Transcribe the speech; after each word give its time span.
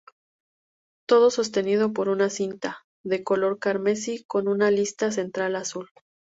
Todo 1.07 1.29
sostenido 1.29 1.93
por 1.93 2.09
una 2.09 2.31
cinta 2.31 2.81
de 3.05 3.23
color 3.23 3.59
carmesí 3.59 4.23
con 4.25 4.47
una 4.47 4.71
lista 4.71 5.11
central 5.11 5.55
azul. 5.55 5.91